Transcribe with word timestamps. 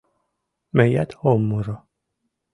—Мыят 0.75 1.11
ом 1.29 1.41
муро. 1.49 1.77